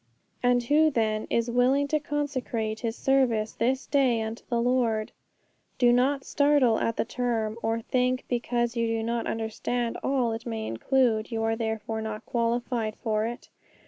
[0.41, 5.11] 'And who, then, is willing to consecrate his service this day unto the Lord?'
[5.77, 10.47] 'Do not startle at the term, or think, because you do not understand all it
[10.47, 13.49] may include, you are therefore not qualified for it.